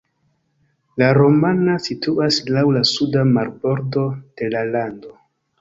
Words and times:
La 1.01 1.09
Romana 1.17 1.75
situas 1.89 2.41
laŭ 2.57 2.65
la 2.79 2.83
suda 2.95 3.29
marbordo 3.37 4.11
de 4.43 4.53
la 4.57 4.65
lando. 4.73 5.17